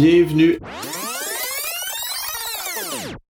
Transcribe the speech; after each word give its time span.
Bienvenue. 0.00 0.58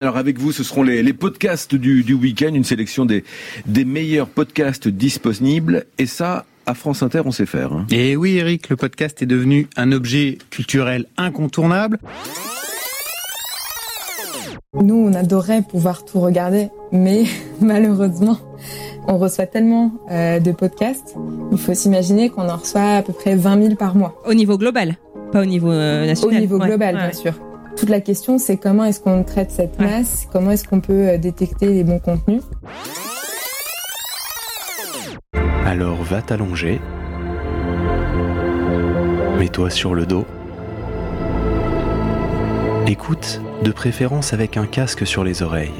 Alors 0.00 0.16
avec 0.16 0.38
vous, 0.38 0.52
ce 0.52 0.62
seront 0.62 0.84
les, 0.84 1.02
les 1.02 1.12
podcasts 1.12 1.74
du, 1.74 2.04
du 2.04 2.14
week-end, 2.14 2.54
une 2.54 2.62
sélection 2.62 3.04
des, 3.04 3.24
des 3.66 3.84
meilleurs 3.84 4.28
podcasts 4.28 4.86
disponibles. 4.86 5.86
Et 5.98 6.06
ça, 6.06 6.44
à 6.66 6.74
France 6.74 7.02
Inter, 7.02 7.22
on 7.24 7.32
sait 7.32 7.46
faire. 7.46 7.72
hein. 7.72 7.84
Et 7.90 8.14
oui, 8.14 8.36
Eric, 8.36 8.68
le 8.68 8.76
podcast 8.76 9.20
est 9.22 9.26
devenu 9.26 9.66
un 9.76 9.90
objet 9.90 10.38
culturel 10.50 11.06
incontournable. 11.16 11.98
Nous, 14.80 14.94
on 14.94 15.12
adorait 15.14 15.62
pouvoir 15.62 16.04
tout 16.04 16.20
regarder, 16.20 16.68
mais 16.92 17.24
malheureusement, 17.60 18.38
on 19.08 19.18
reçoit 19.18 19.46
tellement 19.46 19.90
euh, 20.12 20.38
de 20.38 20.52
podcasts. 20.52 21.16
Il 21.50 21.58
faut 21.58 21.74
s'imaginer 21.74 22.30
qu'on 22.30 22.48
en 22.48 22.56
reçoit 22.58 22.98
à 22.98 23.02
peu 23.02 23.12
près 23.12 23.34
20 23.34 23.62
000 23.64 23.74
par 23.74 23.96
mois. 23.96 24.22
Au 24.28 24.34
niveau 24.34 24.58
global, 24.58 24.94
pas 25.32 25.42
au 25.42 25.44
niveau 25.46 25.72
euh, 25.72 26.04
Au 26.04 26.06
national. 26.06 26.40
niveau 26.40 26.58
Ouais, 26.60 26.68
global, 26.68 26.94
ouais. 26.94 27.00
bien 27.02 27.12
sûr. 27.12 27.34
Toute 27.78 27.90
la 27.90 28.00
question, 28.00 28.38
c'est 28.38 28.56
comment 28.56 28.84
est-ce 28.84 29.00
qu'on 29.00 29.22
traite 29.22 29.50
cette 29.50 29.78
Ouais. 29.78 29.86
masse? 29.86 30.26
Comment 30.32 30.50
est-ce 30.50 30.66
qu'on 30.66 30.80
peut 30.80 31.10
euh, 31.10 31.18
détecter 31.18 31.66
les 31.66 31.84
bons 31.84 32.00
contenus? 32.00 32.42
Alors 35.64 36.02
va 36.02 36.20
t'allonger. 36.22 36.80
Mets-toi 39.38 39.70
sur 39.70 39.94
le 39.94 40.06
dos. 40.06 40.24
Écoute, 42.88 43.40
de 43.62 43.70
préférence 43.70 44.32
avec 44.32 44.56
un 44.56 44.66
casque 44.66 45.06
sur 45.06 45.22
les 45.22 45.42
oreilles. 45.42 45.70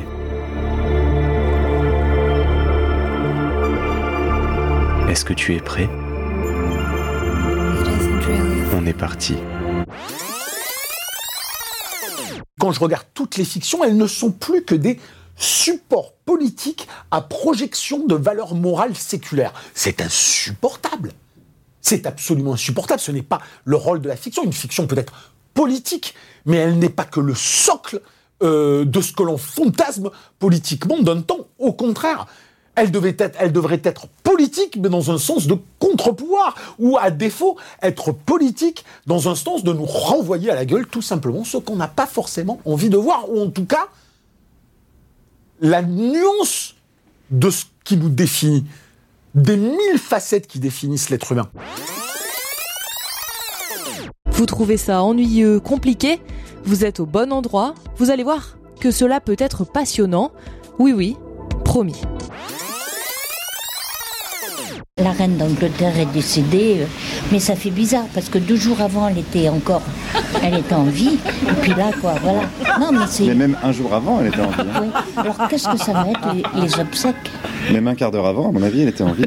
Est-ce 5.09 5.25
que 5.25 5.33
tu 5.33 5.55
es 5.57 5.61
prêt? 5.61 5.89
On 8.77 8.87
est 8.87 8.93
parti. 8.97 9.37
Quand 12.59 12.73
je 12.73 12.81
regarde 12.81 13.07
toutes 13.15 13.37
les 13.37 13.45
fictions, 13.45 13.85
elles 13.85 13.97
ne 13.97 14.07
sont 14.07 14.31
plus 14.31 14.65
que 14.65 14.75
des 14.75 14.99
supports 15.37 16.13
politiques 16.25 16.89
à 17.11 17.21
projection 17.21 18.07
de 18.07 18.15
valeurs 18.15 18.55
morales 18.55 18.97
séculaires. 18.97 19.53
C'est 19.75 20.01
insupportable. 20.01 21.13
C'est 21.81 22.07
absolument 22.07 22.55
insupportable. 22.55 23.01
Ce 23.01 23.13
n'est 23.13 23.23
pas 23.23 23.41
le 23.65 23.77
rôle 23.77 24.01
de 24.01 24.09
la 24.09 24.17
fiction. 24.17 24.43
Une 24.43 24.53
fiction 24.53 24.87
peut 24.87 24.99
être 24.99 25.33
politique, 25.55 26.15
mais 26.45 26.57
elle 26.57 26.79
n'est 26.79 26.89
pas 26.89 27.05
que 27.05 27.21
le 27.21 27.35
socle 27.35 28.01
euh, 28.43 28.85
de 28.85 29.01
ce 29.01 29.13
que 29.13 29.23
l'on 29.23 29.39
fantasme 29.39 30.11
politiquement 30.39 31.01
d'un 31.01 31.23
temps. 31.23 31.49
Au 31.59 31.73
contraire, 31.73 32.27
elle, 32.81 32.91
devrait 33.53 33.81
être 33.85 34.07
politique, 34.23 34.77
mais 34.81 34.89
dans 34.89 35.11
un 35.11 35.19
sens 35.19 35.47
de 35.47 35.57
contre-pouvoir, 35.79 36.55
ou 36.79 36.97
à 36.99 37.11
défaut, 37.11 37.57
être 37.83 38.13
politique 38.13 38.85
dans 39.07 39.29
un 39.29 39.35
sens 39.35 39.65
de 39.65 39.73
nous 39.73 39.85
renvoyer 39.85 40.51
à 40.51 40.55
la 40.55 40.65
gueule 40.65 40.87
tout 40.87 41.03
simplement 41.03 41.45
ce 41.45 41.57
qu'on 41.57 41.77
n'a 41.77 41.89
pas 41.89 42.07
forcément 42.07 42.61
envie 42.65 42.91
de 42.91 42.97
voir, 42.97 43.31
ou 43.31 43.41
en 43.41 43.51
tout 43.51 43.65
cas 43.65 43.89
la 45.61 45.83
nuance 45.83 46.77
de 47.31 47.51
ce 47.51 47.65
qui 47.85 47.97
nous 47.97 48.09
définit, 48.09 48.65
des 49.35 49.57
mille 49.57 49.99
facettes 49.99 50.47
qui 50.47 50.59
définissent 50.59 51.11
l'être 51.11 51.33
humain. 51.33 51.49
Vous 54.27 54.47
trouvez 54.47 54.77
ça 54.77 55.03
ennuyeux, 55.03 55.59
compliqué? 55.59 56.21
Vous 56.65 56.85
êtes 56.85 57.01
au 57.01 57.07
bon 57.07 57.33
endroit. 57.33 57.75
Vous 57.97 58.11
allez 58.11 58.23
voir 58.23 58.57
que 58.81 58.91
cela 58.91 59.21
peut 59.21 59.37
être 59.39 59.65
passionnant. 59.65 60.31
Oui, 60.79 60.93
oui, 60.93 61.17
promis. 61.65 62.01
La 65.01 65.13
reine 65.13 65.37
d'Angleterre 65.37 65.97
est 65.99 66.13
décédée, 66.13 66.79
euh, 66.81 66.85
mais 67.31 67.39
ça 67.39 67.55
fait 67.55 67.71
bizarre 67.71 68.07
parce 68.15 68.29
que 68.29 68.39
deux 68.39 68.57
jours 68.57 68.81
avant, 68.81 69.07
elle 69.09 69.19
était 69.19 69.49
encore, 69.49 69.83
elle 70.43 70.59
était 70.59 70.75
en 70.75 70.83
vie. 70.85 71.19
Et 71.49 71.53
puis 71.63 71.73
là, 71.75 71.91
quoi, 72.01 72.15
voilà. 72.21 72.41
Non, 72.81 72.91
mais 72.93 73.07
c'est. 73.09 73.25
Mais 73.25 73.35
même 73.37 73.57
un 73.63 73.71
jour 73.71 73.95
avant, 73.95 74.21
elle 74.21 74.27
était 74.29 74.41
en 74.41 74.51
vie. 74.51 74.69
hein. 74.75 74.83
Oui. 74.83 74.89
Alors 75.17 75.37
qu'est-ce 75.49 75.69
que 75.69 75.77
ça 75.79 75.93
va 75.93 76.07
être 76.11 76.35
les, 76.35 76.63
les 76.63 76.81
obsèques? 76.81 77.15
Même 77.73 77.87
un 77.87 77.95
quart 77.95 78.11
d'heure 78.11 78.27
avant, 78.27 78.49
à 78.49 78.53
mon 78.53 78.63
avis, 78.63 78.83
elle 78.83 78.89
était 78.89 79.05
en 79.05 79.13
vie. 79.13 79.25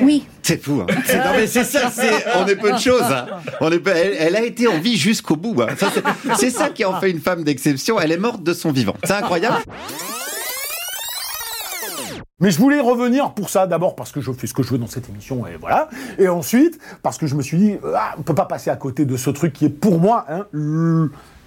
Oui. 0.00 0.24
C'est 0.42 0.62
fou. 0.62 0.82
Hein. 0.82 0.94
C'est, 1.04 1.16
non, 1.18 1.30
mais 1.34 1.46
c'est 1.48 1.64
ça, 1.64 1.90
c'est, 1.92 2.10
on 2.40 2.46
est 2.46 2.56
peu 2.56 2.70
de 2.72 2.78
choses. 2.78 3.02
Hein. 3.02 3.26
On 3.60 3.70
est 3.72 3.78
peu- 3.80 3.90
elle, 3.90 4.14
elle 4.18 4.36
a 4.36 4.42
été 4.44 4.68
en 4.68 4.78
vie 4.78 4.96
jusqu'au 4.96 5.34
bout. 5.36 5.60
hein. 5.60 5.66
Ça, 5.76 5.88
c'est, 5.92 6.34
c'est 6.36 6.50
ça 6.50 6.68
qui 6.68 6.84
en 6.84 7.00
fait 7.00 7.10
une 7.10 7.20
femme 7.20 7.42
d'exception. 7.42 7.98
Elle 8.00 8.12
est 8.12 8.16
morte 8.18 8.42
de 8.44 8.52
son 8.54 8.70
vivant. 8.70 8.94
C'est 9.02 9.12
incroyable. 9.14 9.56
Mais 12.40 12.50
je 12.50 12.58
voulais 12.58 12.80
revenir 12.80 13.34
pour 13.34 13.50
ça, 13.50 13.66
d'abord 13.66 13.96
parce 13.96 14.12
que 14.12 14.20
je 14.20 14.32
fais 14.32 14.46
ce 14.46 14.54
que 14.54 14.62
je 14.62 14.70
veux 14.70 14.78
dans 14.78 14.86
cette 14.86 15.08
émission, 15.08 15.46
et 15.46 15.56
voilà. 15.56 15.88
Et 16.18 16.28
ensuite, 16.28 16.78
parce 17.02 17.18
que 17.18 17.26
je 17.26 17.34
me 17.34 17.42
suis 17.42 17.58
dit, 17.58 17.76
ah, 17.94 18.14
on 18.18 18.22
peut 18.22 18.34
pas 18.34 18.46
passer 18.46 18.70
à 18.70 18.76
côté 18.76 19.04
de 19.04 19.16
ce 19.16 19.30
truc 19.30 19.52
qui 19.52 19.64
est 19.64 19.70
pour 19.70 19.98
moi 19.98 20.24
hein, 20.28 20.46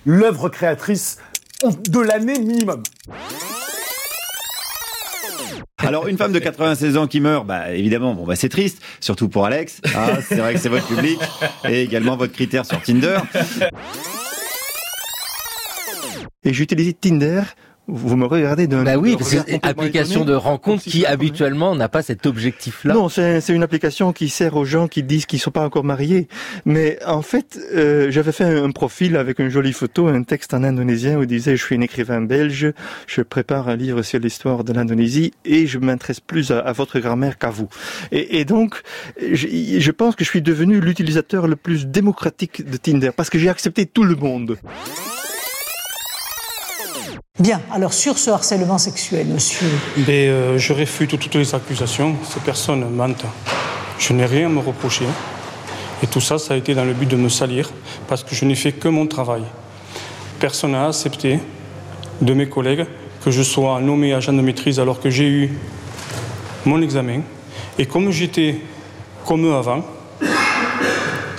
l'œuvre 0.05 0.49
créatrice 0.49 1.17
de 1.63 1.99
l'année 1.99 2.39
minimum. 2.39 2.83
Alors, 5.77 6.07
une 6.07 6.17
femme 6.17 6.31
de 6.31 6.39
96 6.39 6.97
ans 6.97 7.07
qui 7.07 7.19
meurt, 7.19 7.45
bah, 7.45 7.71
évidemment, 7.71 8.13
bon, 8.13 8.25
bah, 8.25 8.35
c'est 8.35 8.49
triste. 8.49 8.81
Surtout 8.99 9.29
pour 9.29 9.45
Alex. 9.45 9.81
Ah, 9.95 10.21
c'est 10.21 10.35
vrai 10.35 10.53
que 10.53 10.59
c'est 10.59 10.69
votre 10.69 10.87
public. 10.87 11.19
Et 11.67 11.81
également 11.81 12.15
votre 12.17 12.33
critère 12.33 12.65
sur 12.65 12.81
Tinder. 12.81 13.17
Et 16.43 16.53
j'utilise 16.53 16.93
Tinder. 16.99 17.41
Vous 17.93 18.15
me 18.15 18.25
regardez 18.25 18.67
d'un. 18.67 18.83
Bah 18.83 18.95
oui, 18.97 19.17
parce 19.17 19.31
que 19.31 19.37
c'est 19.45 19.51
une 19.51 19.59
application 19.63 20.21
étonné. 20.21 20.31
de 20.31 20.35
rencontre 20.35 20.83
qui 20.83 21.05
habituellement 21.05 21.75
n'a 21.75 21.89
pas 21.89 22.01
cet 22.01 22.25
objectif-là. 22.25 22.93
Non, 22.93 23.09
c'est 23.09 23.41
c'est 23.41 23.53
une 23.53 23.63
application 23.63 24.13
qui 24.13 24.29
sert 24.29 24.55
aux 24.55 24.63
gens 24.63 24.87
qui 24.87 25.03
disent 25.03 25.25
qu'ils 25.25 25.39
sont 25.39 25.51
pas 25.51 25.65
encore 25.65 25.83
mariés. 25.83 26.29
Mais 26.63 26.99
en 27.05 27.21
fait, 27.21 27.59
euh, 27.75 28.09
j'avais 28.09 28.31
fait 28.31 28.45
un 28.45 28.71
profil 28.71 29.17
avec 29.17 29.39
une 29.39 29.49
jolie 29.49 29.73
photo, 29.73 30.07
un 30.07 30.23
texte 30.23 30.53
en 30.53 30.63
indonésien 30.63 31.17
où 31.17 31.23
il 31.23 31.27
disait 31.27 31.57
je 31.57 31.63
suis 31.65 31.75
un 31.75 31.81
écrivain 31.81 32.21
belge, 32.21 32.71
je 33.07 33.21
prépare 33.21 33.67
un 33.67 33.75
livre 33.75 34.03
sur 34.03 34.19
l'histoire 34.19 34.63
de 34.63 34.71
l'Indonésie 34.71 35.33
et 35.43 35.67
je 35.67 35.77
m'intéresse 35.77 36.21
plus 36.21 36.51
à, 36.51 36.59
à 36.59 36.71
votre 36.71 36.97
grammaire 36.99 37.37
qu'à 37.37 37.49
vous. 37.49 37.67
Et, 38.13 38.39
et 38.39 38.45
donc, 38.45 38.81
je, 39.21 39.47
je 39.79 39.91
pense 39.91 40.15
que 40.15 40.23
je 40.23 40.29
suis 40.29 40.41
devenu 40.41 40.79
l'utilisateur 40.79 41.45
le 41.45 41.57
plus 41.57 41.87
démocratique 41.87 42.65
de 42.69 42.77
Tinder 42.77 43.11
parce 43.13 43.29
que 43.29 43.37
j'ai 43.37 43.49
accepté 43.49 43.85
tout 43.85 44.03
le 44.03 44.15
monde. 44.15 44.57
Bien, 47.39 47.61
alors 47.71 47.93
sur 47.93 48.19
ce 48.19 48.29
harcèlement 48.29 48.77
sexuel, 48.77 49.25
monsieur. 49.27 49.67
Mais 50.05 50.27
euh, 50.27 50.57
je 50.57 50.73
réfute 50.73 51.17
toutes 51.17 51.33
les 51.33 51.55
accusations. 51.55 52.15
Ces 52.23 52.39
personnes 52.41 52.87
mentent. 52.89 53.25
Je 53.97 54.13
n'ai 54.13 54.25
rien 54.25 54.47
à 54.47 54.49
me 54.49 54.59
reprocher. 54.59 55.05
Et 56.03 56.07
tout 56.07 56.21
ça, 56.21 56.37
ça 56.37 56.53
a 56.53 56.57
été 56.57 56.75
dans 56.75 56.83
le 56.83 56.93
but 56.93 57.07
de 57.07 57.15
me 57.15 57.29
salir, 57.29 57.71
parce 58.07 58.23
que 58.23 58.35
je 58.35 58.45
n'ai 58.45 58.55
fait 58.55 58.73
que 58.73 58.89
mon 58.89 59.07
travail. 59.07 59.43
Personne 60.39 60.73
n'a 60.73 60.87
accepté 60.87 61.39
de 62.21 62.33
mes 62.33 62.49
collègues 62.49 62.85
que 63.23 63.31
je 63.31 63.41
sois 63.43 63.79
nommé 63.81 64.13
agent 64.13 64.33
de 64.33 64.41
maîtrise 64.41 64.79
alors 64.79 64.99
que 64.99 65.09
j'ai 65.09 65.27
eu 65.27 65.57
mon 66.65 66.81
examen. 66.81 67.21
Et 67.79 67.85
comme 67.85 68.11
j'étais 68.11 68.57
comme 69.25 69.45
eux 69.45 69.55
avant, 69.55 69.83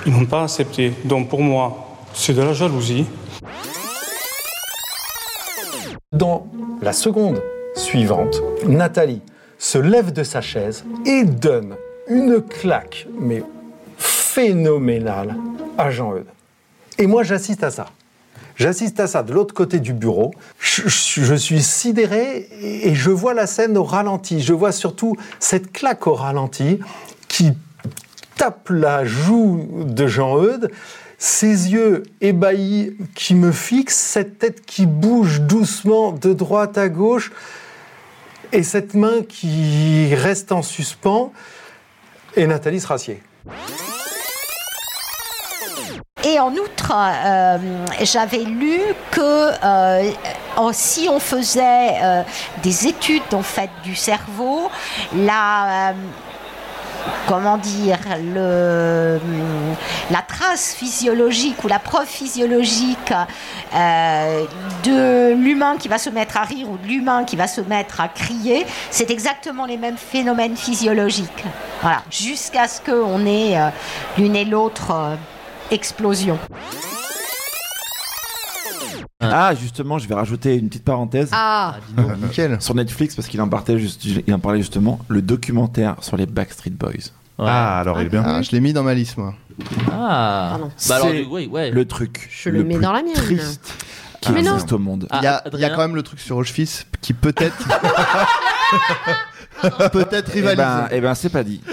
ils 0.05 0.11
n'ont 0.11 0.25
pas 0.25 0.43
accepté. 0.43 0.91
Donc 1.05 1.29
pour 1.29 1.41
moi, 1.41 1.97
c'est 2.13 2.33
de 2.33 2.41
la 2.41 2.53
jalousie. 2.53 3.05
Dans 6.11 6.47
la 6.81 6.93
seconde 6.93 7.41
suivante, 7.75 8.41
Nathalie 8.67 9.21
se 9.57 9.77
lève 9.77 10.11
de 10.11 10.23
sa 10.23 10.41
chaise 10.41 10.83
et 11.05 11.23
donne 11.23 11.75
une 12.07 12.41
claque, 12.41 13.07
mais 13.19 13.43
phénoménale, 13.97 15.35
à 15.77 15.89
Jean-Eudes. 15.89 16.27
Et 16.97 17.07
moi, 17.07 17.23
j'assiste 17.23 17.63
à 17.63 17.71
ça. 17.71 17.87
J'assiste 18.55 18.99
à 18.99 19.07
ça 19.07 19.23
de 19.23 19.33
l'autre 19.33 19.53
côté 19.53 19.79
du 19.79 19.93
bureau. 19.93 20.31
Je, 20.59 21.35
suis 21.35 21.63
sidéré 21.63 22.47
et 22.61 22.89
et 22.89 22.95
je 22.95 23.09
vois 23.09 23.33
la 23.33 23.47
scène 23.47 23.77
au 23.77 23.83
ralenti. 23.83 24.41
Je 24.41 24.53
vois 24.53 24.71
surtout 24.71 25.15
cette 25.39 25.71
claque 25.71 26.05
au 26.05 26.13
ralenti 26.13 26.79
qui 27.27 27.53
tape 28.35 28.69
la 28.69 29.05
joue 29.05 29.67
de 29.85 30.05
Jean-Eudes, 30.05 30.71
ses 31.23 31.71
yeux 31.71 32.03
ébahis 32.19 32.97
qui 33.15 33.33
me 33.33 33.53
fixent, 33.53 33.95
cette 33.95 34.39
tête 34.39 34.65
qui 34.65 34.85
bouge 34.85 35.39
doucement 35.39 36.11
de 36.11 36.33
droite 36.33 36.77
à 36.77 36.89
gauche 36.89 37.31
et 38.51 38.61
cette 38.61 38.93
main 38.93 39.21
qui 39.29 40.13
reste 40.15 40.51
en 40.51 40.61
suspens 40.61 41.31
et 42.35 42.45
Nathalie 42.45 42.81
se 42.81 42.87
rassied. 42.87 43.23
et 46.25 46.39
en 46.41 46.51
outre, 46.51 46.91
euh, 46.93 47.57
j'avais 48.01 48.43
lu 48.43 48.81
que 49.11 49.63
euh, 49.63 50.11
si 50.73 51.07
on 51.09 51.21
faisait 51.21 52.01
euh, 52.03 52.23
des 52.63 52.87
études 52.87 53.33
en 53.33 53.43
fait 53.43 53.69
du 53.85 53.95
cerveau, 53.95 54.69
la 55.15 55.93
comment 57.27 57.57
dire, 57.57 57.99
le, 58.33 59.19
la 60.11 60.21
trace 60.21 60.73
physiologique 60.73 61.63
ou 61.63 61.67
la 61.67 61.79
preuve 61.79 62.07
physiologique 62.07 63.13
de 64.83 65.33
l'humain 65.33 65.77
qui 65.77 65.87
va 65.87 65.97
se 65.97 66.09
mettre 66.09 66.37
à 66.37 66.43
rire 66.43 66.69
ou 66.69 66.77
de 66.77 66.87
l'humain 66.87 67.23
qui 67.23 67.35
va 67.35 67.47
se 67.47 67.61
mettre 67.61 68.01
à 68.01 68.07
crier, 68.07 68.65
c'est 68.89 69.09
exactement 69.09 69.65
les 69.65 69.77
mêmes 69.77 69.97
phénomènes 69.97 70.55
physiologiques. 70.55 71.43
Voilà, 71.81 72.01
jusqu'à 72.09 72.67
ce 72.67 72.81
qu'on 72.81 73.25
ait 73.25 73.57
l'une 74.17 74.35
et 74.35 74.45
l'autre 74.45 75.17
explosion. 75.71 76.37
Ah, 79.19 79.53
justement, 79.55 79.97
je 79.99 80.07
vais 80.07 80.15
rajouter 80.15 80.55
une 80.55 80.67
petite 80.69 80.83
parenthèse. 80.83 81.29
Ah. 81.31 81.75
nickel. 82.21 82.57
Sur 82.61 82.75
Netflix, 82.75 83.15
parce 83.15 83.27
qu'il 83.27 83.41
en, 83.41 83.47
parlait 83.49 83.79
juste- 83.79 84.03
il 84.05 84.33
en 84.33 84.39
parlait 84.39 84.59
justement, 84.59 84.99
le 85.07 85.21
documentaire 85.21 85.95
sur 86.01 86.17
les 86.17 86.25
Backstreet 86.25 86.71
Boys. 86.71 87.11
Ah, 87.39 87.79
alors 87.79 87.99
il 88.01 88.07
est 88.07 88.09
bien. 88.09 88.23
Ah, 88.25 88.41
je 88.41 88.51
l'ai 88.51 88.59
mis 88.59 88.73
dans 88.73 88.83
ma 88.83 88.93
liste, 88.93 89.17
moi. 89.17 89.33
Ah. 89.91 90.47
Pardon. 90.51 90.71
Bah 90.87 90.95
alors, 90.95 91.07
C'est 91.09 91.25
oui, 91.25 91.47
ouais. 91.47 91.71
le 91.71 91.85
truc 91.85 92.29
Je 92.31 92.49
le 92.49 92.63
mets 92.63 92.75
plus 92.75 92.83
dans 92.83 92.91
la 92.91 93.01
mienne. 93.03 93.13
triste 93.13 93.73
qui 94.21 94.31
non. 94.31 94.37
existe 94.53 94.71
au 94.71 94.79
monde. 94.79 95.07
Il 95.13 95.23
y, 95.23 95.27
a, 95.27 95.41
il 95.53 95.59
y 95.59 95.63
a 95.63 95.67
Adrien 95.67 95.69
quand 95.71 95.81
même 95.81 95.95
le 95.95 96.03
truc 96.03 96.19
sur 96.19 96.37
Auschwitz 96.37 96.85
qui 97.01 97.13
peut-être. 97.13 97.55
peut-être 99.91 100.29
Eh 100.31 100.39
rivalise. 100.39 100.57
ben, 100.57 100.87
eh 100.91 101.01
ben, 101.01 101.13
c'est 101.15 101.29
pas 101.29 101.43
dit. 101.43 101.61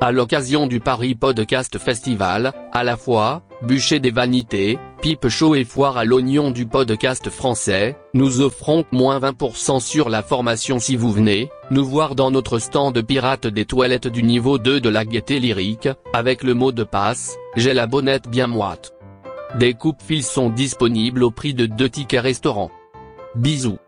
À 0.00 0.12
l'occasion 0.12 0.68
du 0.68 0.78
Paris 0.78 1.16
Podcast 1.16 1.76
Festival, 1.76 2.52
à 2.72 2.84
la 2.84 2.96
fois, 2.96 3.42
bûcher 3.62 3.98
des 3.98 4.12
vanités, 4.12 4.78
pipe 5.02 5.28
chaud 5.28 5.56
et 5.56 5.64
foire 5.64 5.96
à 5.96 6.04
l'oignon 6.04 6.52
du 6.52 6.66
podcast 6.66 7.28
français, 7.30 7.96
nous 8.14 8.40
offrons 8.40 8.84
moins 8.92 9.18
20% 9.18 9.80
sur 9.80 10.08
la 10.08 10.22
formation 10.22 10.78
si 10.78 10.94
vous 10.94 11.10
venez, 11.10 11.50
nous 11.72 11.84
voir 11.84 12.14
dans 12.14 12.30
notre 12.30 12.60
stand 12.60 13.02
pirate 13.02 13.48
des 13.48 13.64
toilettes 13.64 14.06
du 14.06 14.22
niveau 14.22 14.58
2 14.58 14.80
de 14.80 14.88
la 14.88 15.04
gaieté 15.04 15.40
lyrique, 15.40 15.88
avec 16.12 16.44
le 16.44 16.54
mot 16.54 16.70
de 16.70 16.84
passe, 16.84 17.36
j'ai 17.56 17.74
la 17.74 17.88
bonnette 17.88 18.28
bien 18.28 18.46
moite. 18.46 18.92
Des 19.58 19.74
coupes 19.74 20.00
fils 20.00 20.30
sont 20.30 20.48
disponibles 20.48 21.24
au 21.24 21.32
prix 21.32 21.54
de 21.54 21.66
deux 21.66 21.88
tickets 21.88 22.22
restaurant. 22.22 22.70
Bisous. 23.34 23.78